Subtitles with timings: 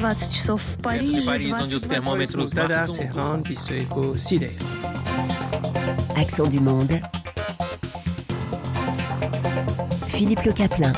[0.00, 2.96] 20 часов в Париже, Париж, он 22 термометру с Dada, Бахтом.
[2.96, 4.50] Tehran, 21 Side.
[6.16, 7.00] Accent du monde.
[10.08, 10.92] Philippe Le Caplin.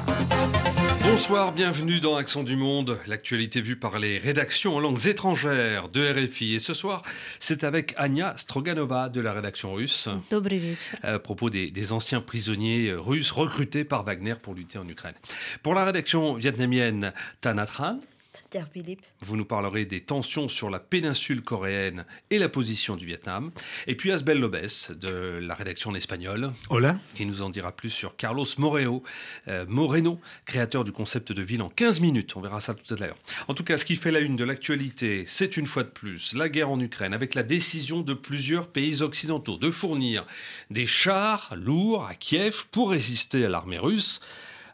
[1.04, 6.02] Bonsoir, bienvenue dans Accent du Monde, l'actualité vue par les rédactions en langues étrangères de
[6.26, 6.54] RFI.
[6.54, 7.02] Et ce soir,
[7.40, 10.98] c'est avec Anya Stroganova de la rédaction russe, Добрый вечер.
[11.02, 15.14] à propos des, des anciens prisonniers euh, russes recrutés par Wagner pour lutter en Ukraine.
[15.62, 17.12] Pour la rédaction vietnamienne
[19.21, 23.51] Vous nous parlerez des tensions sur la péninsule coréenne et la position du Vietnam.
[23.87, 24.53] Et puis Asbel Lobes
[24.99, 26.99] de la rédaction en espagnol, Hola.
[27.15, 29.03] qui nous en dira plus sur Carlos Moreno,
[29.47, 32.35] euh, Moreno, créateur du concept de ville en 15 minutes.
[32.35, 33.17] On verra ça tout à l'heure.
[33.47, 36.33] En tout cas, ce qui fait la une de l'actualité, c'est une fois de plus
[36.33, 40.25] la guerre en Ukraine, avec la décision de plusieurs pays occidentaux de fournir
[40.69, 44.21] des chars lourds à Kiev pour résister à l'armée russe.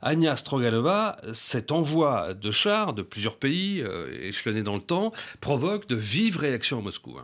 [0.01, 5.87] Anya Stroganova, cet envoi de chars de plusieurs pays, euh, échelonnés dans le temps, provoque
[5.87, 7.17] de vives réactions à Moscou.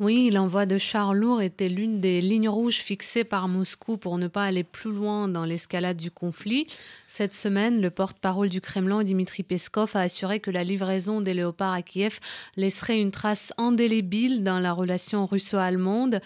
[0.00, 4.26] Oui, l'envoi de chars lourds était l'une des lignes rouges fixées par Moscou pour ne
[4.26, 6.66] pas aller plus loin dans l'escalade du conflit.
[7.06, 11.74] Cette semaine, le porte-parole du Kremlin, Dimitri Peskov, a assuré que la livraison des léopards
[11.74, 12.20] à Kiev
[12.56, 16.20] laisserait une trace indélébile dans la relation russo-allemande.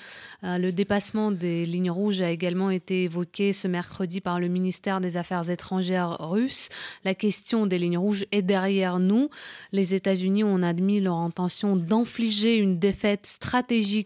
[0.44, 5.00] Euh, le dépassement des lignes rouges a également été évoqué ce mercredi par le ministère
[5.00, 6.68] des Affaires étrangères russe.
[7.04, 9.28] La question des lignes rouges est derrière nous.
[9.72, 13.55] Les États-Unis ont admis leur intention d'infliger une défaite stratégique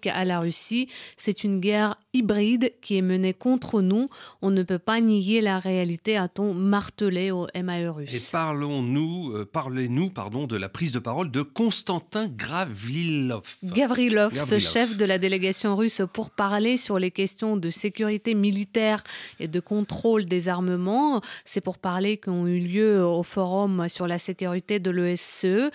[0.06, 0.88] à la Russie.
[1.16, 4.08] C'est une guerre hybride qui est menée contre nous.
[4.42, 8.30] On ne peut pas nier la réalité, a-t-on martelé au MAE Et russe.
[8.30, 13.56] parlons-nous, euh, parlez-nous, pardon, de la prise de parole de Constantin Gravrilov.
[13.64, 14.60] Gavrilov, ce Gavrilov.
[14.60, 19.02] chef de la délégation russe pour parler sur les questions de sécurité militaire
[19.38, 21.20] et de contrôle des armements.
[21.44, 25.70] C'est pour parler qui ont eu lieu au forum sur la sécurité de l'ESCE.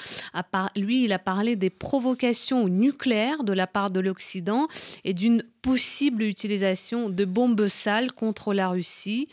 [0.76, 4.68] Lui, il a parlé des provocations nucléaires de la part de l'Occident
[5.04, 9.28] et d'une possible utilisation de bombes sales contre la Russie.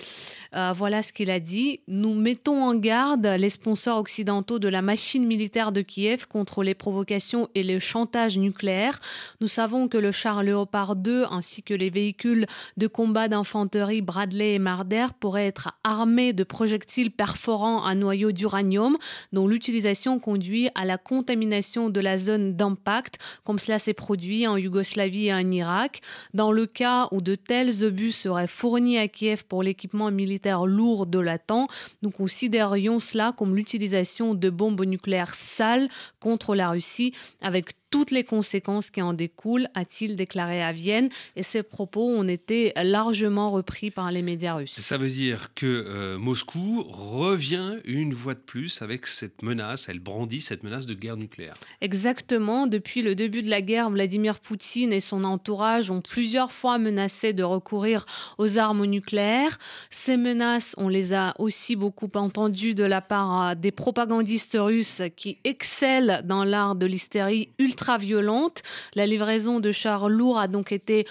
[0.55, 1.81] Euh, voilà ce qu'il a dit.
[1.89, 6.75] Nous mettons en garde les sponsors occidentaux de la machine militaire de Kiev contre les
[6.75, 8.99] provocations et le chantage nucléaire.
[9.43, 12.47] Nous savons que le char Léopard 2 ainsi que les véhicules
[12.79, 18.97] de combat d'infanterie Bradley et Marder pourraient être armés de projectiles perforants à noyau d'uranium
[19.35, 24.57] dont l'utilisation conduit à la contamination de la zone d'impact comme cela s'est produit en
[24.57, 26.01] Yougoslavie et en Irak.
[26.35, 31.07] Dans le cas où de tels obus seraient fournis à Kiev pour l'équipement militaire lourd
[31.07, 31.67] de l'ATAN,
[32.03, 35.89] nous considérions cela comme l'utilisation de bombes nucléaires sales
[36.21, 41.11] contre la Russie avec toutes les conséquences qui en découlent, a-t-il déclaré à Vienne.
[41.37, 44.81] Et ces propos ont été largement repris par les médias russes.
[44.81, 50.01] Ça veut dire que euh, Moscou revient une fois de plus avec cette menace, elle
[50.01, 51.53] brandit cette menace de guerre nucléaire.
[51.83, 52.67] Exactement.
[52.67, 57.35] Depuis le début de la guerre, Vladimir Poutine et son entourage ont plusieurs fois menacé
[57.35, 58.07] de recourir
[58.39, 59.59] aux armes nucléaires.
[59.91, 65.03] Ces menaces, on les a aussi beaucoup entendues de la part euh, des propagandistes russes
[65.15, 67.51] qui excellent dans l'art de l'hystérie
[67.83, 68.63] ultra-violente.
[68.95, 71.07] La livraison de chars lourds a donc été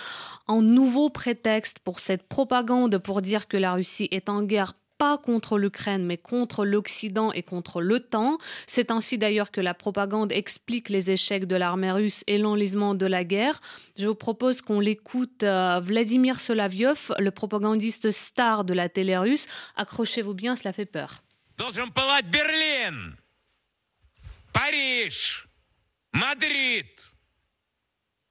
[0.47, 5.17] un nouveau prétexte pour cette propagande pour dire que la Russie est en guerre pas
[5.17, 8.37] contre l'Ukraine, mais contre l'Occident et contre l'OTAN.
[8.67, 13.07] C'est ainsi d'ailleurs que la propagande explique les échecs de l'armée russe et l'enlisement de
[13.07, 13.59] la guerre.
[13.97, 19.47] Je vous propose qu'on l'écoute euh, Vladimir Solaviov, le propagandiste star de la télé russe.
[19.75, 21.23] Accrochez-vous bien, cela fait peur.
[21.57, 23.13] Berlin,
[24.53, 25.50] Paris,
[26.12, 27.12] Мадрид,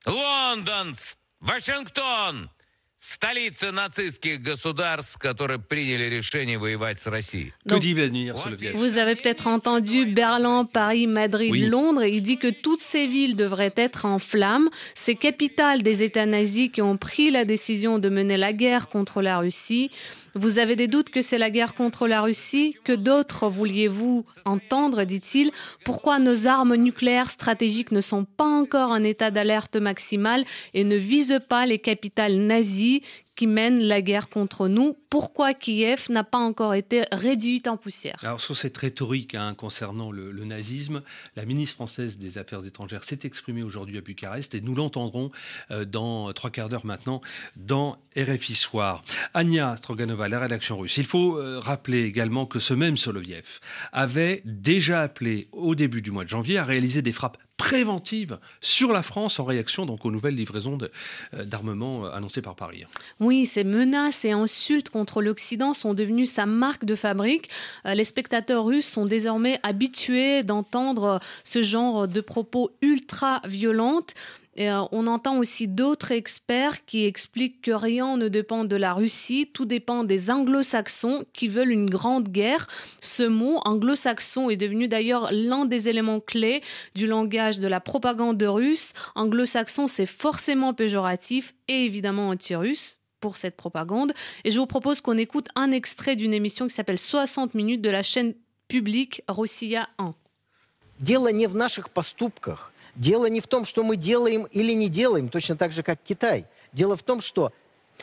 [0.06, 2.50] Лондон, С- Вашингтон,
[2.98, 7.54] столицы нацистских государств, которые приняли решение воевать с Россией.
[7.68, 11.66] Que Donc, dit Vladimir Soloviev Vous avez peut-être entendu Berlin, Paris, Madrid, Oui.
[11.68, 12.04] Londres.
[12.04, 14.70] Il dit que toutes ces villes devraient être en flammes.
[14.96, 19.22] Ces capitales des États nazis qui ont pris la décision de mener la guerre contre
[19.22, 19.92] la Russie.
[20.35, 25.05] Vous avez des doutes que c'est la guerre contre la Russie Que d'autres vouliez-vous entendre,
[25.05, 25.51] dit-il.
[25.85, 30.45] Pourquoi nos armes nucléaires stratégiques ne sont pas encore en état d'alerte maximale
[30.75, 33.03] et ne visent pas les capitales nazies
[33.37, 38.17] qui mènent la guerre contre nous Pourquoi Kiev n'a pas encore été réduite en poussière?
[38.23, 41.03] Alors sur cette rhétorique hein, concernant le, nazisme,
[41.37, 45.31] la ministre française des Affaires étrangères s'est exprimée aujourd'hui à Bucarest et nous l'entendrons
[45.71, 47.21] euh, dans trois quarts d'heure maintenant
[47.57, 49.03] dans RFI Soir.
[49.35, 50.97] Anya Stroganova, la rédaction russe.
[50.97, 53.61] Il faut euh, rappeler également que ce même Soloviev
[53.93, 58.91] avait déjà appelé au début du mois de janvier à réaliser des frappes préventive sur
[58.91, 60.79] la France en réaction donc aux nouvelles livraisons
[61.35, 62.85] euh, d'armement euh, annoncées par Paris.
[63.21, 67.51] Oui, ces menaces et insultes contre l'Occident sont devenues sa marque de fabrique.
[67.85, 74.15] Euh, les spectateurs russes sont désormais habitués d'entendre ce genre de propos ultra violentes.
[74.61, 79.49] Euh, on entend aussi d'autres experts qui expliquent que rien ne dépend de la Russie,
[79.53, 82.67] tout dépend des anglo-saxons qui veulent une grande guerre.
[83.01, 86.63] Ce mot anglo-saxon est devenu d'ailleurs l'un des éléments clés
[86.95, 88.93] du langage de la propagande russe.
[89.15, 94.13] Anglo-saxon, c'est forcément péjoratif et évidemment anti-russe pour cette propagande.
[94.45, 97.91] Et je vous propose qu'on écoute un extrait d'une émission qui s'appelle 60 minutes de
[97.91, 98.35] la chaîne
[98.69, 100.15] publique Rossiya 1
[101.00, 102.72] Дело не в наших поступках.
[102.96, 106.46] Дело не в том, что мы делаем или не делаем, точно так же, как Китай.
[106.72, 107.52] Дело в том, что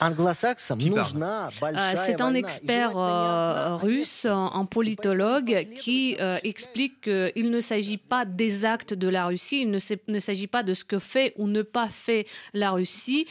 [0.00, 8.24] Euh, c'est un expert euh, russe, un politologue, qui euh, explique qu'il ne s'agit pas
[8.24, 11.62] des actes de la Russie, il ne s'agit pas de ce que fait ou ne
[11.62, 13.26] pas fait la Russie,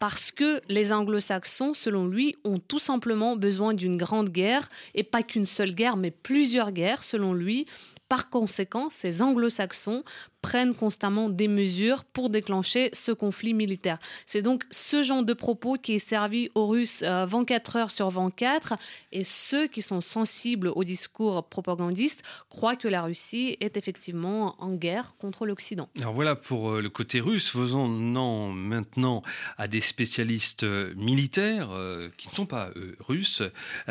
[0.00, 5.22] parce que les anglo-saxons, selon lui, ont tout simplement besoin d'une grande guerre, et pas
[5.22, 7.66] qu'une seule guerre, mais plusieurs guerres, selon lui.
[8.09, 10.03] par conséquent, ces anglo-saxons
[10.41, 13.99] prennent constamment des mesures pour déclencher ce conflit militaire.
[14.25, 18.09] C'est donc ce genre de propos qui est servi aux Russes 24 euh, heures sur
[18.09, 18.75] 24
[19.11, 24.73] et ceux qui sont sensibles au discours propagandiste croient que la Russie est effectivement en
[24.73, 25.89] guerre contre l'Occident.
[25.99, 27.51] Alors voilà pour euh, le côté russe.
[27.51, 29.23] Faisons-en maintenant
[29.57, 31.69] à des spécialistes euh, militaires
[32.15, 32.69] qui ne sont pas
[32.99, 33.41] russes,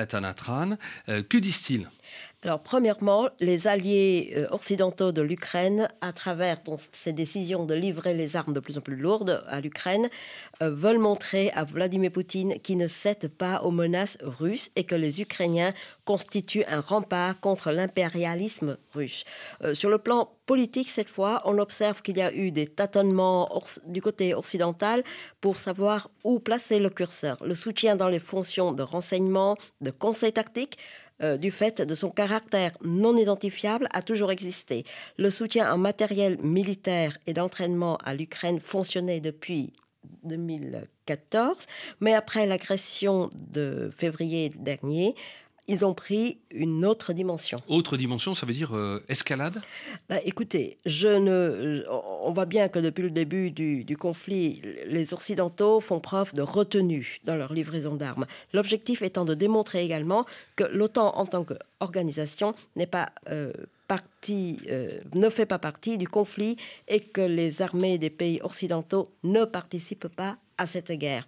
[0.09, 0.77] Tanatran.
[1.07, 1.89] que disent-ils?
[2.47, 6.59] Alors, premièrement, les alliés euh, occidentaux de l'Ukraine, à travers
[6.93, 10.09] ces décisions de livrer les armes de plus en plus lourdes à l'Ukraine,
[10.63, 14.95] euh, veulent montrer à Vladimir Poutine qu'il ne cède pas aux menaces russes et que
[14.95, 15.73] les Ukrainiens
[16.05, 19.25] constituent un rempart contre l'impérialisme russe.
[19.65, 23.49] Euh, sur le plan politique, cette fois, on observe qu'il y a eu des tâtonnements
[23.87, 25.03] du côté occidental
[25.41, 27.39] pour savoir où placer le curseur.
[27.45, 30.79] Le soutien dans les fonctions de renseignement, de conseil tactique,
[31.23, 34.85] euh, du fait de son caractère non identifiable a toujours existé.
[35.17, 39.73] Le soutien en matériel militaire et d'entraînement à l'Ukraine fonctionnait depuis
[40.25, 41.67] 2014,
[42.01, 45.15] mais après l'agression de février dernier,
[45.69, 47.59] ils ont pris une autre dimension.
[47.69, 49.61] Autre dimension, ça veut dire euh, escalade?
[50.09, 51.85] Bah, Écoutez, je ne,
[52.25, 56.43] on voit bien que depuis le début du, du, conflit, les Occidentaux font preuve de
[56.43, 58.27] retenue dans leur livraison d'armes.
[58.53, 63.53] L'objectif étant de démontrer également que l'OTAN en tant qu'organisation n'est pas euh,
[63.89, 66.57] partie, euh, ne fait pas partie du conflit
[66.89, 71.27] et que les armées des pays occidentaux ne participent pas à cette guerre.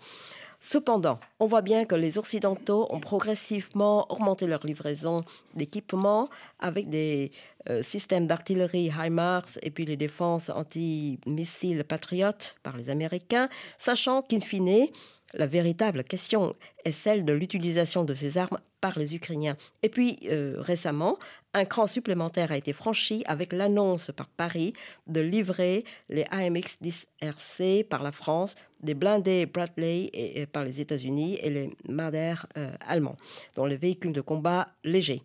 [0.60, 5.20] Cependant, on voit bien que les Occidentaux ont progressivement augmenté leur livraison
[5.54, 6.28] d'équipements
[6.58, 7.30] avec des
[7.70, 12.32] euh, systèmes d'artillerie HIMARS et puis les défenses anti-missiles Patriot
[12.64, 14.88] par les Américains, sachant qu'in fine,
[15.34, 16.54] la véritable question
[16.84, 19.56] est celle de l'utilisation de ces armes par les Ukrainiens.
[19.82, 21.18] Et puis, euh, récemment,
[21.52, 24.72] un cran supplémentaire a été franchi avec l'annonce par Paris
[25.06, 31.50] de livrer les AMX-10 RC par la France, des blindés Bradley par les États-Unis et
[31.50, 33.16] les Marder euh, allemands,
[33.54, 35.22] dont les véhicules de combat légers.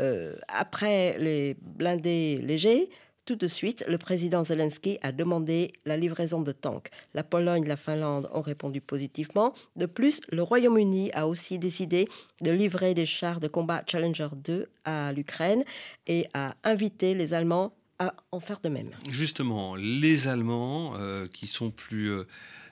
[0.00, 2.88] Euh, après les blindés légers,
[3.28, 6.88] tout de suite, le président Zelensky a demandé la livraison de tanks.
[7.12, 9.52] La Pologne et la Finlande ont répondu positivement.
[9.76, 12.08] De plus, le Royaume-Uni a aussi décidé
[12.40, 15.62] de livrer des chars de combat Challenger 2 à l'Ukraine
[16.06, 18.92] et a invité les Allemands à en faire de même.
[19.10, 22.10] Justement, les Allemands euh, qui sont plus...
[22.10, 22.24] Euh,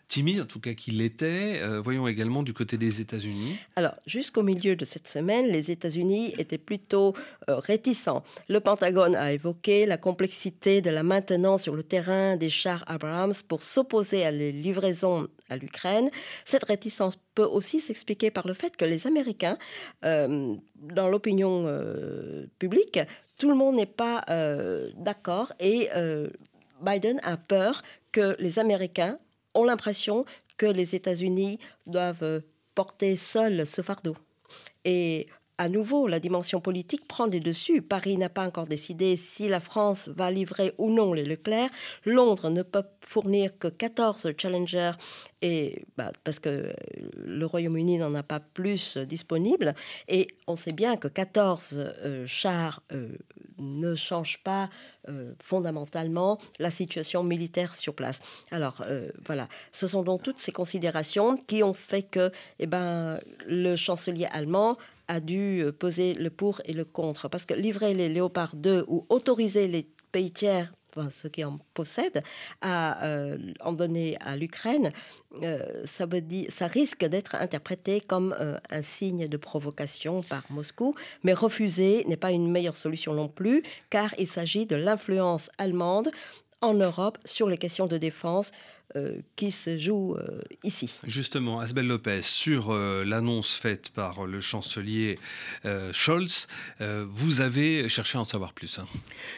[0.09, 1.61] timide, en tout cas qu'il l'était.
[1.63, 3.57] Euh, voyons également du côté des États-Unis.
[3.77, 7.15] Alors, jusqu'au milieu de cette semaine, les États-Unis étaient plutôt
[7.49, 8.23] euh, réticents.
[8.49, 13.35] Le Pentagone a évoqué la complexité de la maintenance sur le terrain des chars Abrams
[13.49, 16.11] pour s'opposer à les livraisons à l'Ukraine.
[16.45, 19.59] Cette réticence peut aussi s'expliquer par le fait que les Américains,
[20.05, 21.47] euh, dans l'opinion
[22.59, 22.99] publique,
[23.39, 24.25] tout le monde n'est pas
[24.97, 25.89] d'accord et
[26.83, 27.83] Biden a peur
[28.13, 29.19] que les Américains
[29.57, 30.25] ont l'impression
[30.57, 32.43] que les États-Unis doivent
[32.75, 34.17] porter seuls ce fardeau.
[34.85, 35.27] Et
[35.59, 37.81] à nouveau, la dimension politique prend des dessus.
[37.81, 41.71] Paris n'a pas encore décidé si la France va livrer ou non les Leclerc.
[42.05, 44.93] Londres ne peut fournir que 14 Challenger
[45.41, 46.75] et bah, parce que
[47.17, 49.75] le Royaume-Uni n'en a pas plus disponible.
[50.09, 53.09] Et on sait bien que 14 euh, chars euh,
[53.59, 54.69] ne changent pas
[55.09, 58.21] euh, fondamentalement la situation militaire sur place.
[58.51, 58.83] Alors
[59.25, 64.27] voilà, ce sont donc toutes ces considérations qui ont fait que eh ben, le chancelier
[64.27, 64.77] allemand
[65.09, 67.29] a dû poser le pour et le contre.
[67.29, 71.59] Parce que livrer les Léopard 2 ou autoriser les pays tiers enfin, ceux qui en
[71.75, 72.23] possèdent,
[72.63, 72.99] à
[73.61, 74.93] en donner à l'Ukraine,
[75.85, 76.07] ça,
[76.49, 78.35] ça risque d'être interprété comme
[78.71, 83.63] un signe de provocation par Moscou, mais refuser n'est pas une meilleure solution non plus,
[83.91, 86.11] car il s'agit de l'influence allemande
[86.61, 88.76] en Europe sur les questions de défense euh,
[89.35, 90.99] qui se jouent euh, ici.
[91.07, 95.19] Justement, Asbel Lopez, sur euh, l'annonce faite par le chancelier
[95.93, 96.47] Scholz,
[96.81, 98.79] vous avez cherché à en savoir plus.
[98.79, 98.87] Hein.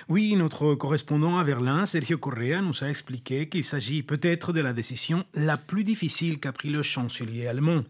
[0.09, 4.73] Oui, notre correspondant à Berlin, Sergio Correa, nous a expliqué qu'il s'agit peut-être de la
[4.73, 7.85] décision la plus difficile qu'a pris le chancelier allemand.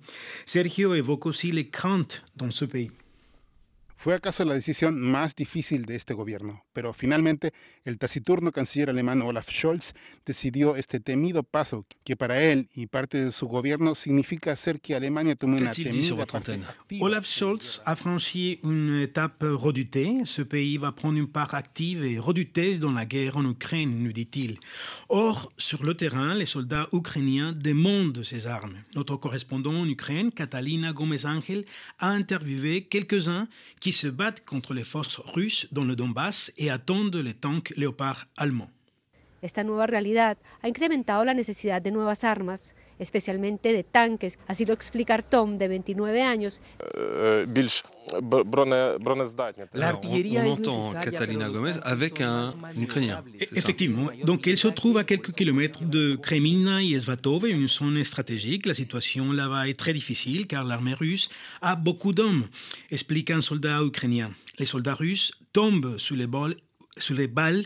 [0.46, 2.90] Sergio évoque aussi les craintes dans ce pays.
[4.00, 7.52] Fue acaso la decisión más difícil de este gobierno, pero finalmente
[7.84, 9.92] el taciturno canciller alemán Olaf Scholz
[10.24, 14.94] decidió este temido paso que para él y parte de su gobierno significa hacer que
[14.94, 16.14] Alemania tome una temida
[17.00, 20.24] Olaf Scholz a franchi une étape redoutée.
[20.24, 24.12] Ce pays va prendre une part active et redoutée dans la guerre en Ukraine, nous
[24.12, 24.60] dit-il.
[25.08, 28.76] Or, sur le terrain, les soldats ukrainiens demandent ces armes.
[28.94, 31.64] Notre correspondant en Ukraine, Catalina Gomez-Angel,
[31.98, 33.48] a interviewé quelques-uns
[33.80, 37.72] qui qui se battent contre les forces russes dans le Donbass et attendent les tanks
[37.74, 38.70] Léopard allemands.
[39.40, 44.38] Esta nueva realidad ha incrementado la necesidad de nuevas armas, especialmente de tanques.
[44.48, 46.60] Así lo explica Tom, de 29 años.
[49.74, 53.22] L'artillerie on entend Catalina Gomez avec un Ukrainien.
[53.38, 54.08] Effectivement.
[54.24, 58.66] Donc elle se trouve à quelques kilomètres de Kremina et Svatov, une zone stratégique.
[58.66, 61.28] La situation là-bas est très difficile car l'armée russe
[61.62, 62.46] a beaucoup d'hommes,
[62.90, 64.32] explique un soldat ukrainien.
[64.58, 66.56] Les soldats russes tombent sous les balles,
[66.96, 67.64] sous les balles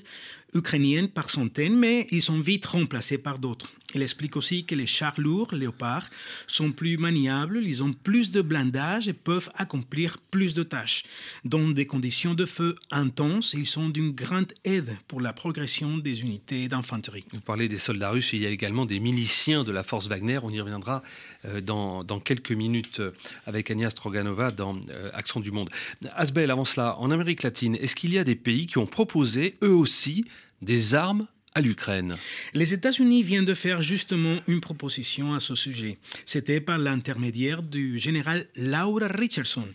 [0.55, 3.71] ukrainiennes par centaines, mais ils sont vite remplacés par d'autres.
[3.95, 6.09] Il explique aussi que les chars lourds, léopards,
[6.47, 11.03] sont plus maniables, ils ont plus de blindage et peuvent accomplir plus de tâches.
[11.45, 16.23] Dans des conditions de feu intenses, ils sont d'une grande aide pour la progression des
[16.23, 17.25] unités d'infanterie.
[17.33, 20.39] Vous parlez des soldats russes, il y a également des miliciens de la force Wagner.
[20.43, 21.03] On y reviendra
[21.45, 23.13] euh, dans, quelques minutes euh,
[23.47, 25.71] avec Agnès Stroganova dans euh, Action du Monde.
[26.15, 29.57] Asbel, avant cela, en Amérique latine, est-ce qu'il y a des pays qui ont proposé,
[29.63, 30.25] eux aussi,
[30.63, 32.17] des armes à l'Ukraine.
[32.55, 35.99] Les États-Unis viennent de faire justement une proposition à ce sujet.
[36.25, 39.69] C'était par l'intermédiaire du général Laura Richardson.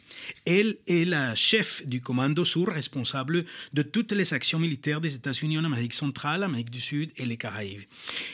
[0.45, 5.59] Elle est la chef du commando sur responsable de toutes les actions militaires des États-Unis
[5.59, 7.83] en Amérique centrale, Amérique du Sud et les Caraïbes.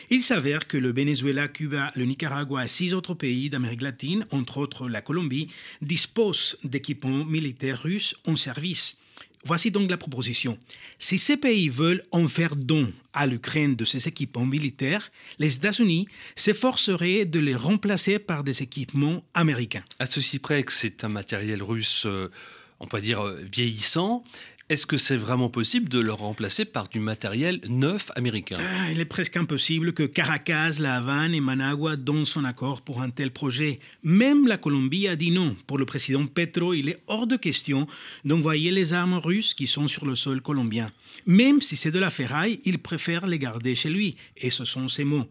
[0.09, 4.59] Il s'avère que le Venezuela, Cuba, le Nicaragua et six autres pays d'Amérique latine, entre
[4.59, 5.49] autres la Colombie,
[5.81, 8.97] disposent d'équipements militaires russes en service.
[9.45, 10.57] Voici donc la proposition.
[10.99, 16.07] Si ces pays veulent en faire don à l'Ukraine de ces équipements militaires, les États-Unis
[16.35, 19.83] s'efforceraient de les remplacer par des équipements américains.
[19.99, 22.31] À ceci près que c'est un matériel russe, euh,
[22.79, 24.23] on peut dire, euh, vieillissant,
[24.69, 28.55] est-ce que c'est vraiment possible de le remplacer par du matériel neuf américain?
[28.59, 33.01] Ah, Il est presque impossible que Caracas, La Havane et Managua donnent son accord pour
[33.01, 33.79] un tel projet.
[34.03, 35.57] Même la Colombie a dit non.
[35.67, 37.87] Pour le président Petro, il est hors de question
[38.23, 40.91] d'envoyer les armes russes qui sont sur le sol colombien.
[41.25, 44.15] Même si c'est de la ferraille, il préfère les garder chez lui.
[44.37, 45.27] Et ce sont ses mots.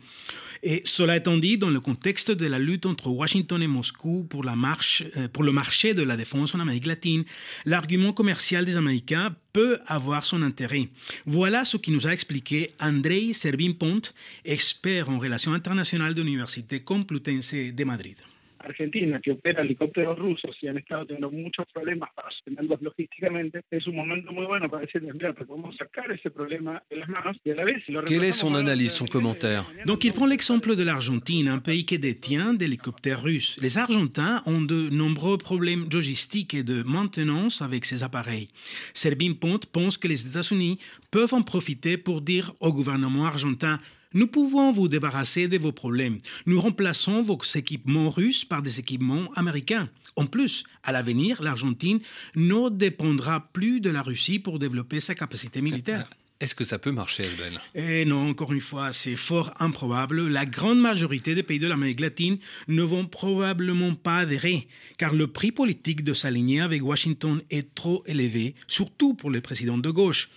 [0.64, 4.44] Et cela étant dit, dans le contexte de la lutte entre Washington et Moscou pour,
[4.44, 7.24] la marche, euh, pour le marché de la défense en Amérique latine,
[7.64, 10.88] l'argument commercial des Américains peut avoir son intérêt.
[11.26, 14.02] Voilà ce qui nous a expliqué Andrei Servin-Pont,
[14.44, 18.16] expert en relations internationales de l'Université Complutense de Madrid.
[18.64, 23.86] Argentina, que opera helicópteros rusos y han estado teniendo muchos problemas para sostenerlos logísticamente, es
[23.86, 27.50] un momento muy bueno para decir, mira, podemos sacar ese problema de las manos y
[27.50, 27.82] a la vez...
[28.06, 31.98] Quelle est son analyse, son commentaire Donc il prend l'exemple de l'Argentine, un pays qui
[31.98, 33.56] détient des hélicoptères russes.
[33.60, 38.48] Les Argentins ont de nombreux problèmes logistiques et de maintenance avec ces appareils.
[38.94, 40.78] Serbin Pont pense que les États-Unis
[41.10, 43.78] peuvent en profiter pour dire au gouvernement argentin
[44.14, 46.18] nous pouvons vous débarrasser de vos problèmes.
[46.46, 49.88] Nous remplaçons vos équipements russes par des équipements américains.
[50.16, 52.00] En plus, à l'avenir, l'Argentine
[52.36, 56.08] ne dépendra plus de la Russie pour développer sa capacité militaire.
[56.42, 60.26] Est-ce que ça peut marcher, Elben Eh non, encore une fois, c'est fort improbable.
[60.26, 64.66] La grande majorité des pays de l'Amérique latine ne vont probablement pas adhérer,
[64.98, 69.78] car le prix politique de s'aligner avec Washington est trop élevé, surtout pour les présidents
[69.78, 70.30] de gauche.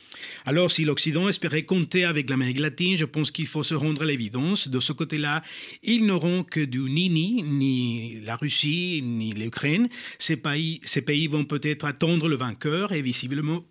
[0.45, 4.05] Alors, si l'Occident espérait compter avec l'Amérique latine, je pense qu'il faut se rendre à
[4.05, 4.67] l'évidence.
[4.67, 5.41] De ce côté-là,
[5.81, 9.89] ils n'auront que du ni-ni, ni la Russie, ni l'Ukraine.
[10.19, 13.65] Ces pays, ces pays vont peut-être attendre le vainqueur et visiblement,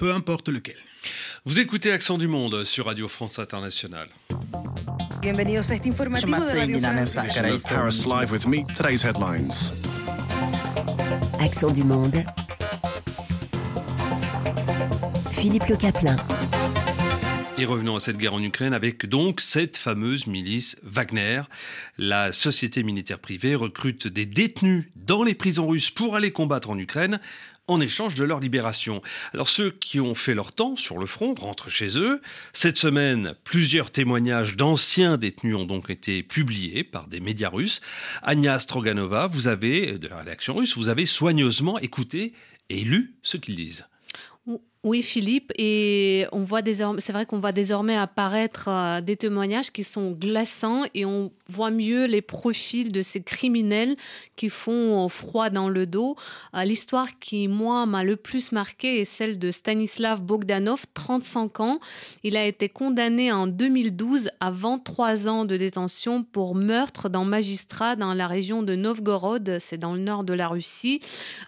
[0.00, 0.76] peu importe lequel.
[1.44, 4.08] Vous écoutez Accent du Monde sur Radio France Internationale.
[5.20, 7.68] Bienvenidos a este informativo de Radio France.
[7.68, 9.70] Paris Live with me, today's headlines.
[11.38, 12.24] Accent du Monde.
[15.32, 16.16] Philippe Le Caplin.
[17.58, 21.42] Et revenons à cette guerre en Ukraine avec donc cette fameuse milice Wagner.
[21.98, 26.78] La société militaire privée recrute des détenus dans les prisons russes pour aller combattre en
[26.78, 27.20] Ukraine
[27.70, 29.00] en échange de leur libération.
[29.32, 32.20] Alors ceux qui ont fait leur temps sur le front rentrent chez eux.
[32.52, 37.80] Cette semaine, plusieurs témoignages d'anciens détenus ont donc été publiés par des médias russes.
[38.22, 42.32] Anya Stroganova, vous avez, de la rédaction russe, vous avez soigneusement écouté
[42.68, 43.86] et lu ce qu'ils disent.
[44.82, 49.70] Oui, Philippe, et on voit désormais, c'est vrai qu'on voit désormais apparaître euh, des témoignages
[49.70, 53.96] qui sont glaçants et on voit mieux les profils de ces criminels
[54.36, 56.16] qui font froid dans le dos.
[56.54, 61.80] Euh, l'histoire qui, moi, m'a le plus marqué est celle de Stanislav Bogdanov, 35 ans.
[62.22, 67.96] Il a été condamné en 2012 à 23 ans de détention pour meurtre d'un magistrat
[67.96, 71.00] dans la région de Novgorod, c'est dans le nord de la Russie.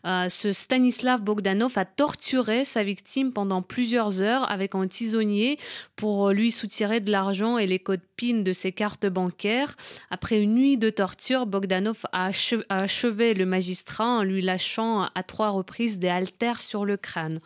[0.05, 5.59] Euh, ce Stanislav Bogdanov a torturé sa victime pendant plusieurs heures avec un tisonnier
[5.97, 9.77] pour lui soutirer de l'argent et les codes PIN de ses cartes bancaires.
[10.11, 12.31] Après une nuit de torture, Bogdanov a
[12.69, 17.41] achevé le magistrat en lui lâchant à trois reprises des haltères sur le crâne.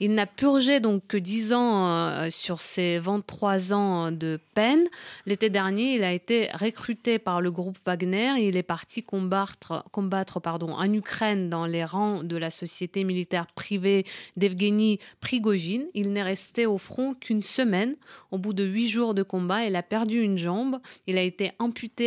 [0.00, 4.86] Il n'a purgé donc que 10 ans euh, sur ses 23 ans de peine.
[5.26, 9.84] L'été dernier, il a été recruté par le groupe Wagner et il est parti combattre,
[9.92, 14.04] combattre pardon, en Ukraine dans les rangs de la société militaire privée
[14.36, 15.86] d'Evgeny Prigogine.
[15.94, 17.96] Il n'est resté au front qu'une semaine.
[18.30, 20.78] Au bout de huit jours de combat, il a perdu une jambe.
[21.06, 21.52] Il a été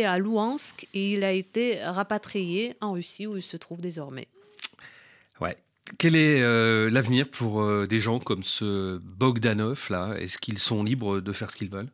[0.04, 4.28] à Louhansk et il a été rapatrié en Russie où il se trouve désormais.
[5.40, 5.56] Ouais.
[5.98, 10.14] Quel est euh, l'avenir pour euh, des gens comme ce Bogdanov là?
[10.18, 11.90] Est-ce qu'ils sont libres de faire ce qu'ils veulent?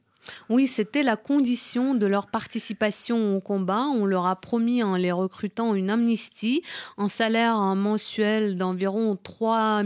[0.49, 3.85] Oui, c'était la condition de leur participation au combat.
[3.95, 6.63] On leur a promis en les recrutant une amnistie,
[6.97, 9.83] un salaire mensuel d'environ 3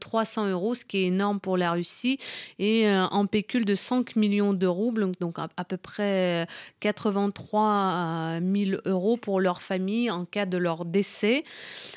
[0.00, 2.18] 300 euros, ce qui est énorme pour la Russie,
[2.58, 6.46] et euh, un pécule de 5 millions de roubles, donc à peu près
[6.80, 11.44] 83 000 euros pour leur famille en cas de leur décès.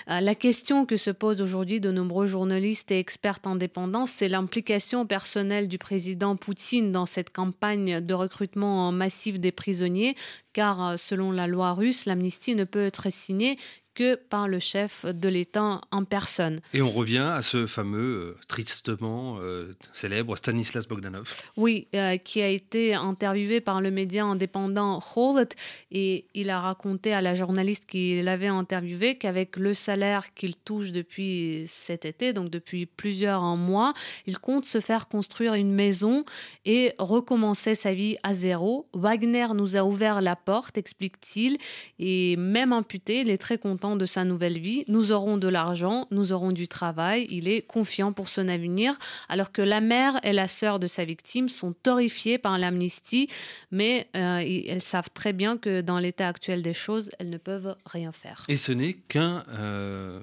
[0.10, 5.06] Euh, la question que se posent aujourd'hui de nombreux journalistes et experts indépendants, c'est l'implication
[5.06, 10.16] personnelle du président Poutine dans cette campagne de recrutement massif des prisonniers,
[10.54, 13.58] car euh, selon la loi russe, l'amnistie ne peut être signée
[13.96, 16.60] que par le chef de l'État en personne.
[16.74, 21.34] Et on revient à ce fameux, euh, tristement euh, célèbre Stanislas Bogdanov.
[21.56, 25.56] Oui, euh, qui a été interviewé par le média indépendant Holt
[25.92, 30.92] et il a raconté à la journaliste qui l'avait interviewé qu'avec le salaire qu'il touche
[30.92, 33.94] depuis cet été, donc depuis plusieurs mois,
[34.28, 36.26] il compte se faire construire une maison
[36.66, 38.88] et recommencer sa vie à zéro.
[38.94, 41.58] Wagner nous a ouvert la porte, explique-t-il,
[42.00, 44.84] et même amputé, il est très content de sa nouvelle vie.
[44.88, 47.28] Nous aurons de l'argent, nous aurons du travail.
[47.30, 48.98] Il est confiant pour son avenir,
[49.30, 53.30] alors que la mère et la sœur de sa victime sont horrifiées par l'amnistie,
[53.70, 57.76] mais euh, elles savent très bien que dans l'état actuel des choses, elles ne peuvent
[57.86, 58.46] rien faire.
[58.48, 60.20] Et ce n'est qu'un euh,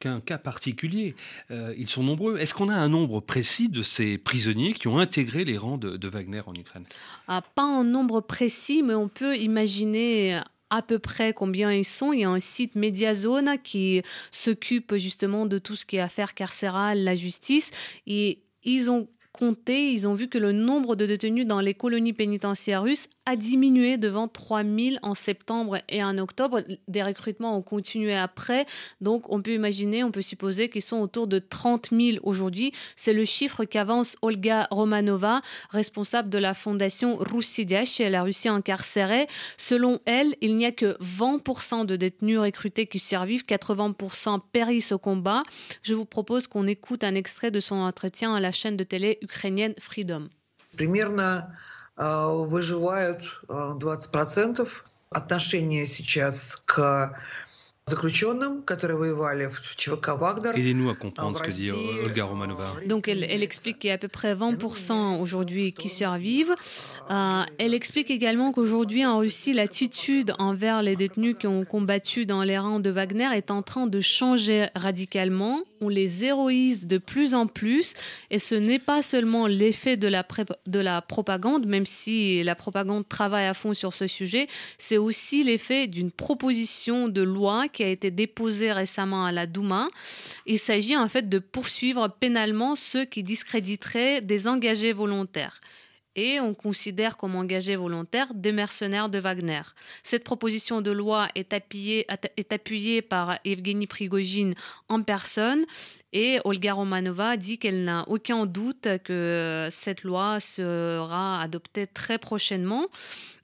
[0.00, 1.14] qu'un cas particulier.
[1.50, 2.38] Euh, ils sont nombreux.
[2.38, 6.08] Est-ce qu'on a un nombre précis de ces prisonniers qui ont intégré les rangs de,
[6.08, 6.84] Wagner en Ukraine?
[7.28, 12.12] Ah, Pas un nombre précis, mais on peut imaginer à peu près combien ils sont.
[12.12, 16.34] Il y a un site Mediazone qui s'occupe justement de tout ce qui est affaires
[16.34, 17.70] carcérales, la justice.
[18.06, 22.12] Et ils ont compté, ils ont vu que le nombre de détenus dans les colonies
[22.12, 26.62] pénitentiaires russes a diminué devant 3000 en septembre et en octobre.
[26.88, 28.66] Des recrutements ont continué après.
[29.00, 32.72] Donc, on peut imaginer, on peut supposer qu'ils sont autour de 30 000 aujourd'hui.
[32.96, 39.28] C'est le chiffre qu'avance Olga Romanova, responsable de la fondation Russidia chez la Russie incarcérée.
[39.56, 44.98] Selon elle, il n'y a que 20% de détenus recrutés qui survivent, 80% périssent au
[44.98, 45.44] combat.
[45.82, 49.18] Je vous propose qu'on écoute un extrait de son entretien à la chaîne de télé
[49.22, 50.30] ukrainienne Freedom.
[50.76, 51.58] Примерно
[51.96, 54.68] выживают 20%.
[55.10, 57.18] Отношение сейчас к
[60.56, 61.70] Aidez-nous à comprendre ce que dit
[62.04, 62.64] Olga Romanova.
[62.86, 66.54] Donc elle, elle explique qu'il y a à peu près 20% aujourd'hui qui survivent.
[67.10, 72.42] Euh, elle explique également qu'aujourd'hui en Russie, l'attitude envers les détenus qui ont combattu dans
[72.42, 75.60] les rangs de Wagner est en train de changer radicalement.
[75.80, 77.94] On les héroïse de plus en plus
[78.30, 80.26] et ce n'est pas seulement l'effet de la,
[80.66, 84.46] de la propagande, même si la propagande travaille à fond sur ce sujet,
[84.78, 89.88] c'est aussi l'effet d'une proposition de loi qui a été déposé récemment à la Douma.
[90.46, 95.60] Il s'agit en fait de poursuivre pénalement ceux qui discréditeraient des engagés volontaires.
[96.16, 99.62] Et on considère comme engagés volontaires des mercenaires de Wagner.
[100.02, 104.54] Cette proposition de loi est appuyée, par Evgeny Prigogine
[104.88, 105.64] en personne
[106.12, 112.86] et Olga Romanova dit qu'elle n'a aucun doute que cette loi sera adoptée très prochainement.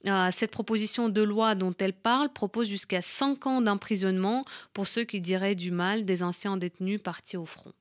[0.07, 5.05] Euh, cette proposition de loi dont elle parle propose jusqu'à 5 ans d'emprisonnement pour ceux
[5.05, 7.72] qui diraient du mal des anciens détenus partis au front.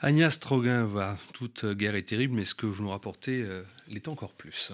[0.00, 4.06] Agnès Strogan va, toute guerre est terrible, mais ce que vous nous rapportez euh, l'est
[4.06, 4.72] encore plus.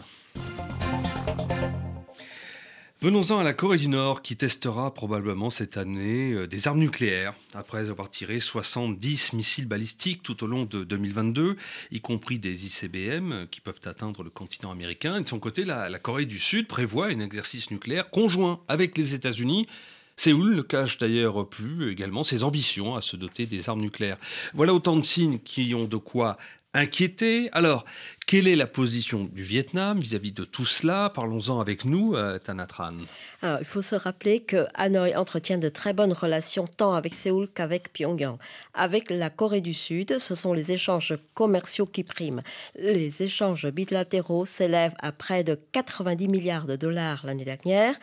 [3.00, 7.32] Venons-en à la Corée du Nord qui testera probablement cette année euh, des armes nucléaires
[7.54, 11.56] après avoir tiré 70 missiles balistiques tout au long de 2022,
[11.90, 15.16] y compris des ICBM euh, qui peuvent atteindre le continent américain.
[15.16, 19.14] Et de son côté, la Corée du Sud prévoit un exercice nucléaire conjoint avec les
[19.14, 19.68] États-Unis
[20.16, 24.18] Séoul ne cache d'ailleurs plus également ses ambitions à se doter des armes nucléaires.
[24.54, 26.36] Voilà autant de signes qui ont de quoi
[26.74, 27.48] inquiéter.
[27.52, 27.84] Alors,
[28.26, 31.10] quelle est la position du Vietnam vis-à-vis de tout cela?
[31.14, 32.94] Parlons-en avec nous, euh, Tanatran.
[33.42, 37.92] Il faut se rappeler que Hanoï entretient de très bonnes relations tant avec Séoul qu'avec
[37.92, 38.38] Pyongyang.
[38.72, 42.42] Avec la Corée du Sud, ce sont les échanges commerciaux qui priment.
[42.76, 47.94] Les échanges bilatéraux s'élèvent à près de 90 milliards de dollars l'année dernière.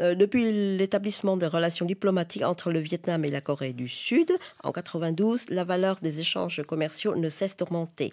[0.00, 4.32] Euh, depuis l'établissement des relations diplomatiques entre le Vietnam et la Corée du Sud,
[4.62, 8.10] en 92, la valeur des échanges commerciaux ne cesse d'augmenter.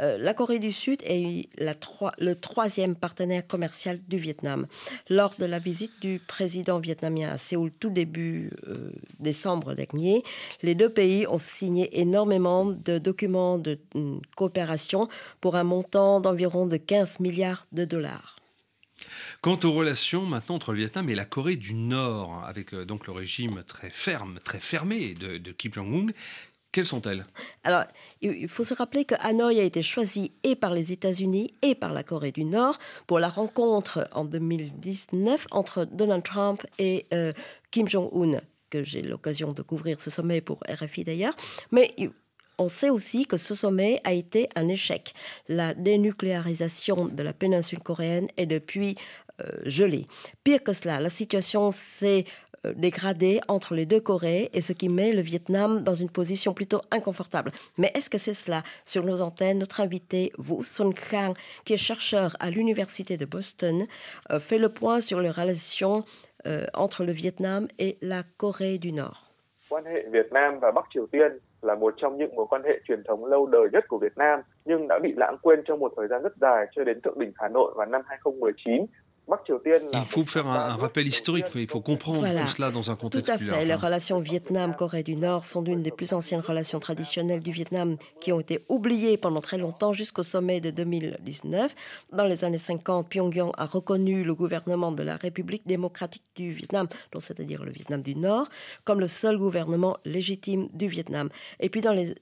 [0.00, 4.66] Euh, la Corée du Sud est le troisième partenaire commercial du Vietnam.
[5.08, 10.22] Lors de la visite du président vietnamien à Séoul tout début euh, décembre dernier,
[10.62, 13.78] les deux pays ont signé énormément de documents de
[14.36, 15.08] coopération
[15.40, 18.37] pour un montant d'environ de 15 milliards de dollars.
[19.40, 23.06] Quant aux relations maintenant entre le Vietnam et la Corée du Nord, avec euh, donc
[23.06, 26.12] le régime très ferme, très fermé de, Kim Jong-un,
[26.70, 27.26] quelles sont-elles?
[27.64, 27.84] Alors,
[28.20, 31.92] il faut se rappeler que Hanoï a été choisi et par les États-Unis et par
[31.92, 37.32] la Corée du Nord pour la rencontre en 2019 entre Donald Trump et euh,
[37.70, 38.40] Kim Jong-un,
[38.70, 41.34] que j'ai l'occasion de couvrir ce sommet pour RFI d'ailleurs.
[41.72, 41.94] Mais
[42.58, 45.14] on sait aussi que ce sommet a été un échec.
[45.48, 48.96] La dénucléarisation de la péninsule coréenne est depuis
[49.40, 50.06] euh, gelée.
[50.42, 52.24] Pire que cela, la situation s'est
[52.66, 56.54] euh, dégradée entre les deux Corées et ce qui met le Vietnam dans une position
[56.54, 57.52] plutôt inconfortable.
[57.76, 58.64] Mais est-ce que c'est cela?
[58.84, 63.86] Sur nos antennes, notre invité, Wu Sun Kang, qui est chercheur à l'Université de Boston,
[64.32, 66.04] euh, fait le point sur les relations
[66.72, 69.27] entre le Vietnam et la Corée du Nord.
[69.70, 72.78] Quan hệ Việt Nam và Bắc Triều Tiên là một trong những mối quan hệ
[72.88, 75.92] truyền thống lâu đời nhất của Việt Nam, nhưng đã bị lãng quên trong một
[75.96, 78.86] thời gian rất dài, cho đến thượng đỉnh Hà Nội vào năm 2019
[79.92, 83.32] Il faut faire un, rappel historique, il faut comprendre tout cela dans un contexte Tout
[83.32, 83.64] à fait.
[83.64, 88.32] Les relations Vietnam-Corée du Nord sont l'une des plus anciennes relations traditionnelles du Vietnam qui
[88.32, 91.74] ont été oubliées pendant très longtemps jusqu'au sommet de 2019.
[92.12, 96.88] Dans les années 50, Pyongyang a reconnu le gouvernement de la République démocratique du Vietnam,
[97.18, 98.48] c'est-à-dire le Vietnam du Nord,
[98.84, 101.28] comme le seul gouvernement légitime du Vietnam.
[101.60, 102.14] Et puis dans les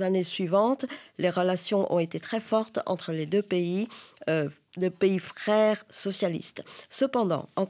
[0.00, 0.86] années suivantes,
[1.18, 3.88] les relations ont été très fortes entre les deux pays.
[4.28, 6.62] Euh, de pays frères socialistes.
[6.88, 7.66] Cependant, en,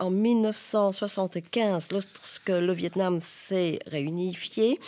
[0.00, 4.80] en 1975, lorsque le Vietnam s'est réunifié,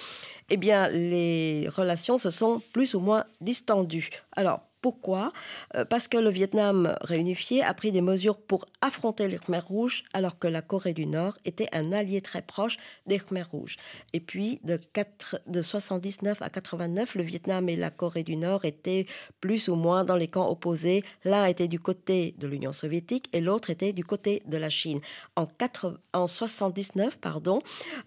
[0.48, 4.11] eh bien, les relations se sont plus ou moins distendues.
[4.33, 5.33] Alors, pourquoi?
[5.75, 10.05] Euh, Parce que le Vietnam réunifié a pris des mesures pour affronter les Khmer rouges,
[10.12, 13.77] alors que la Corée du Nord était un allié très proche des Khmer rouges.
[14.12, 18.64] Et puis, de, 4, de 79 à 89, le Vietnam et la Corée du Nord
[18.64, 19.07] étaient
[19.40, 21.05] plus ou moins dans les camps opposés.
[21.25, 25.01] L'un était du côté de l'Union soviétique et l'autre était du côté de la Chine.
[25.37, 27.61] En, 4, en 79, pardon,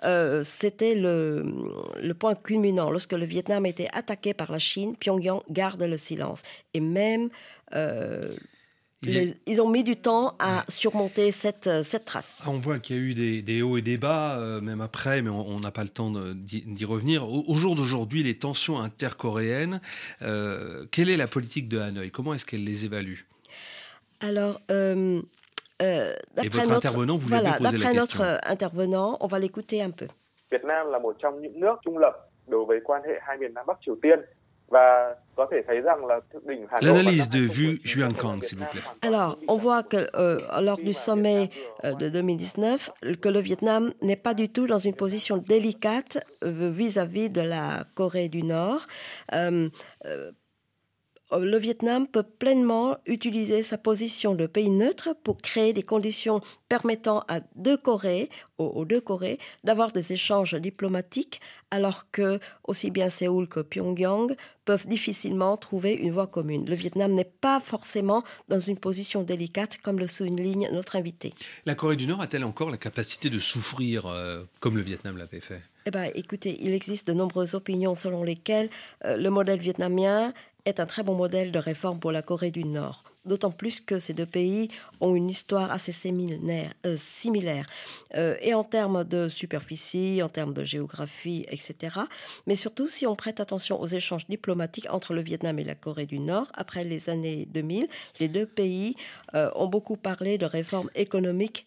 [0.04, 1.46] euh, c'était le,
[2.02, 2.90] le point culminant.
[2.90, 6.42] Lorsque le Vietnam était attaqué par la Chine, Pyongyang garde le silence
[6.74, 7.30] et même
[7.76, 8.30] euh,
[9.46, 12.42] ils ont mis du temps à surmonter cette, euh, cette trace.
[12.46, 14.80] Ah, on voit qu'il y a eu des, des, hauts et des bas, euh, même
[14.80, 17.28] après, mais on n'a pas le temps d'y revenir.
[17.28, 19.82] Au, jour d'aujourd'hui, les tensions intercoréennes,
[20.20, 22.12] quelle est la politique de Hanoï?
[22.12, 23.20] Comment est-ce qu'elle les évalue?
[24.22, 27.94] Alors, euh, et votre notre, intervenant, vous voilà, poser la question.
[27.94, 30.08] notre intervenant, on va l'écouter un peu.
[30.52, 33.66] Vietnam là một trong những nước trung lập đối với quan hệ hai miền Nam
[33.66, 34.20] Bắc Triều Tiên.
[36.82, 38.82] L'analyse de vue Juan Kang, s'il vous plaît.
[39.02, 41.50] Alors, on voit que euh, lors du sommet
[41.84, 46.72] euh, de 2019, que le Vietnam n'est pas du tout dans une position délicate euh,
[46.74, 48.86] vis-à-vis de la Corée du Nord.
[51.39, 57.24] Le Vietnam peut pleinement utiliser sa position de pays neutre pour créer des conditions permettant
[57.28, 61.41] à deux Corées, aux, deux Corées, d'avoir des échanges diplomatiques,
[61.72, 66.65] alors que aussi bien Séoul que Pyongyang peuvent difficilement trouver une voie commune.
[66.67, 71.34] Le Vietnam n'est pas forcément dans une position délicate, comme le souligne notre invité.
[71.65, 75.41] La Corée du Nord a-t-elle encore la capacité de souffrir euh, comme le Vietnam l'avait
[75.41, 75.62] fait?
[75.86, 78.69] Eh bien, écoutez, il existe de nombreuses opinions selon lesquelles
[79.04, 80.34] euh, le modèle vietnamien
[80.65, 83.04] est un très bon modèle de réforme pour la Corée du Nord.
[83.26, 86.73] D'autant plus que ces deux pays ont une histoire assez similaire.
[86.86, 87.67] Euh, similaire.
[88.15, 91.97] Euh, et en termes de superficie, en termes de géographie, etc.
[92.47, 96.06] Mais surtout si on prête attention aux échanges diplomatiques entre le Vietnam et la Corée
[96.06, 97.88] du Nord, après les années 2000,
[98.19, 98.95] les deux pays
[99.34, 101.65] ont beaucoup parlé de réformes économiques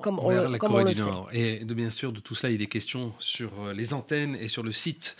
[0.00, 1.28] comme on, la Corée du Nord.
[1.32, 4.48] Et de, bien sûr, de tout cela, il est question sur euh, les antennes et
[4.48, 5.16] sur le site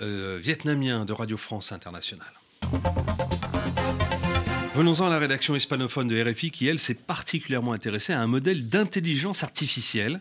[0.00, 2.32] euh, vietnamien de Radio France Internationale.
[4.74, 8.70] Venons-en à la rédaction hispanophone de RFI qui, elle, s'est particulièrement intéressée à un modèle
[8.70, 10.18] d'intelligence artificielle.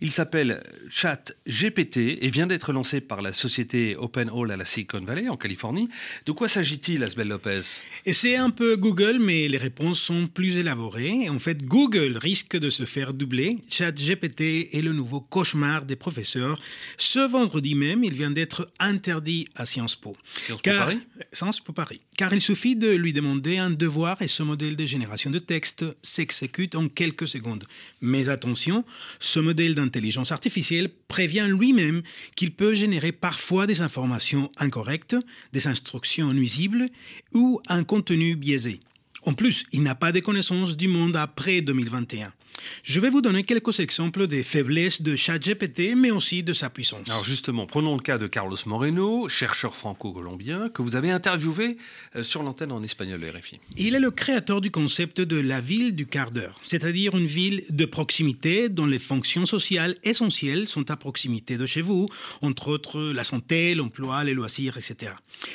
[0.00, 4.64] Il s'appelle Chat GPT et vient d'être lancé par la société Open Hall à la
[4.64, 5.90] Silicon Valley, en Californie.
[6.24, 7.60] De quoi s'agit-il, Asbel Lopez?
[8.06, 11.28] Et c'est un peu Google, mais les réponses sont plus élaborées.
[11.28, 13.58] En fait, Google risque de se faire doubler.
[13.68, 16.58] Chat GPT est le nouveau cauchemar des professeurs.
[16.96, 20.16] Ce vendredi même, il vient d'être interdit à Sciences Po.
[20.46, 21.00] Sciences Po Paris?
[21.34, 22.00] Sciences Po Paris.
[22.16, 23.89] Car il suffit de lui demander un devoir
[24.20, 27.64] et ce modèle de génération de texte s'exécute en quelques secondes.
[28.00, 28.84] Mais attention,
[29.18, 32.02] ce modèle d'intelligence artificielle prévient lui-même
[32.36, 35.16] qu'il peut générer parfois des informations incorrectes,
[35.52, 36.88] des instructions nuisibles
[37.32, 38.80] ou un contenu biaisé.
[39.24, 42.32] En plus, il n'a pas de connaissances du monde après 2021.
[42.82, 47.08] Je vais vous donner quelques exemples des faiblesses de ChatGPT, mais aussi de sa puissance.
[47.08, 51.76] Alors justement, prenons le cas de Carlos Moreno, chercheur franco-colombien, que vous avez interviewé
[52.16, 53.60] euh, sur l'antenne en espagnol RFI.
[53.76, 57.64] Il est le créateur du concept de la ville du quart d'heure, c'est-à-dire une ville
[57.70, 62.08] de proximité dont les fonctions sociales essentielles sont à proximité de chez vous,
[62.42, 65.12] entre autres la santé, l'emploi, les loisirs, etc.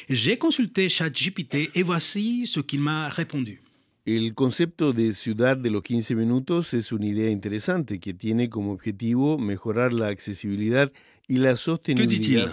[0.10, 3.62] J'ai consulté ChatGPT et voici ce qu'il m'a répondu.
[4.06, 8.72] El concepto de ciudad de los 15 minutos es una idea interesante que tiene como
[8.72, 10.92] objetivo mejorar la accesibilidad
[11.28, 12.48] Que dit-il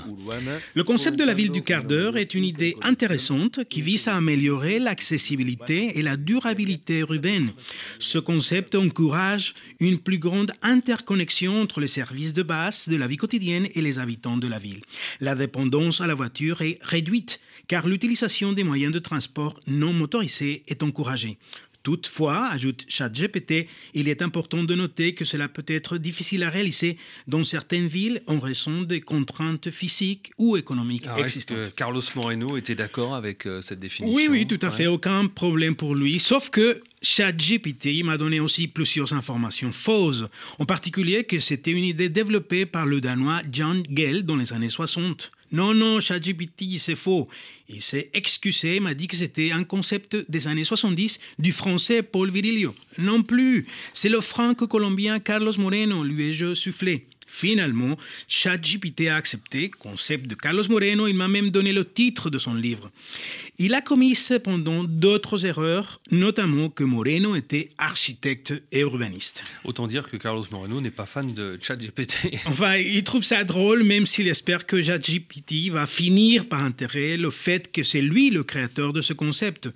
[0.74, 4.16] Le concept de la ville du quart d'heure est une idée intéressante qui vise à
[4.16, 7.52] améliorer l'accessibilité et la durabilité urbaine.
[7.98, 13.18] Ce concept encourage une plus grande interconnexion entre les services de base de la vie
[13.18, 14.80] quotidienne et les habitants de la ville.
[15.20, 20.62] La dépendance à la voiture est réduite car l'utilisation des moyens de transport non motorisés
[20.66, 21.38] est encouragée.
[21.82, 26.96] Toutefois, ajoute ChatGPT, il est important de noter que cela peut être difficile à réaliser
[27.26, 31.74] dans certaines villes en raison des contraintes physiques ou économiques existantes.
[31.74, 35.74] Carlos Moreno était d'accord avec euh, cette définition Oui, oui, tout à fait, aucun problème
[35.74, 36.18] pour lui.
[36.18, 40.24] Sauf que ChatGPT m'a donné aussi plusieurs informations fausses,
[40.58, 44.68] en particulier que c'était une idée développée par le Danois John Gell dans les années
[44.68, 45.32] 60.
[45.50, 47.28] Non, non, ChatGPT, c'est faux.
[47.68, 52.30] Il s'est excusé, m'a dit que c'était un concept des années 70 du français Paul
[52.30, 52.74] Virilio.
[52.98, 57.06] Non plus, c'est le franco-colombien Carlos Moreno, lui ai-je soufflé.
[57.34, 57.96] Finalement,
[58.28, 62.52] ChatGPT a accepté, concept de Carlos Moreno, il m'a même donné le titre de son
[62.52, 62.90] livre.
[63.56, 69.44] Il a commis cependant d'autres erreurs, notamment que Moreno était architecte et urbaniste.
[69.64, 72.38] Autant dire que Carlos Moreno n'est pas fan de ChatGPT.
[72.46, 77.30] Enfin, il trouve ça drôle, même s'il espère que ChatGPT va finir par intégrer le
[77.30, 79.70] fait que c'est lui le créateur de ce concept.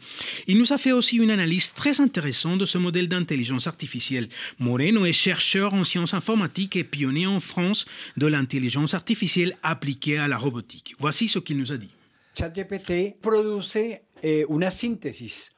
[0.47, 4.29] Il nous a fait aussi une analyse très intéressante de ce modèle d'intelligence artificielle.
[4.59, 10.29] Moreno est chercheur en sciences informatiques et pionnier en France de l'intelligence artificielle appliquée à
[10.29, 10.95] la robotique.
[10.99, 11.91] Voici ce qu'il nous a dit.
[12.39, 13.79] ChatGPT produce
[14.23, 15.51] eh, una síntesis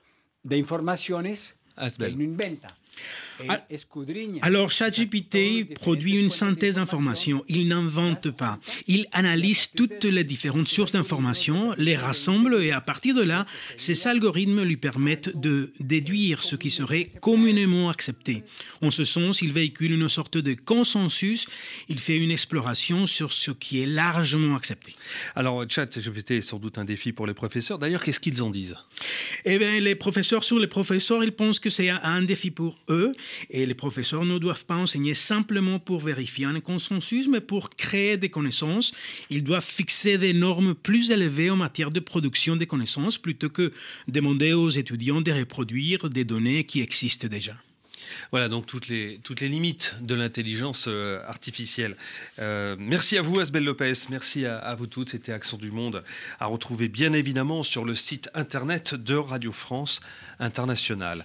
[0.45, 2.77] de informaciones que inventa.
[4.43, 7.45] Alors, ChatGPT produit une synthèse d'informations.
[7.49, 8.59] Il n'invente pas.
[8.87, 13.47] Il analyse toutes les différentes sources d'informations, les rassemble et à partir de là,
[13.77, 18.45] ces algorithmes lui permettent de déduire ce qui serait communément accepté.
[18.83, 21.47] En ce sens, il véhicule une sorte de consensus.
[21.89, 24.95] Il fait une exploration sur ce qui est largement accepté.
[25.35, 27.79] Alors, ChatGPT est sans doute un défi pour les professeurs.
[27.79, 28.77] D'ailleurs, qu'est-ce qu'ils en disent?
[29.45, 33.13] Eh bien, les professeurs sur les professeurs, ils pensent que c'est un défi pour eux.
[33.51, 38.17] Et les professeurs ne doivent pas enseigner simplement pour vérifier un consensus, mais pour créer
[38.17, 38.93] des connaissances.
[39.31, 43.73] Ils doivent fixer des normes plus élevées en matière de production des connaissances plutôt que
[44.07, 47.55] demander aux étudiants de reproduire des données qui existent déjà.
[48.31, 51.97] Voilà donc toutes les, toutes les limites de l'intelligence euh, artificielle.
[52.39, 55.11] Euh, merci à vous Asbel Lopez, merci à, à vous toutes.
[55.11, 56.03] C'était Accent du Monde
[56.41, 60.01] à retrouver bien évidemment sur le site internet de Radio France
[60.39, 61.25] Internationale.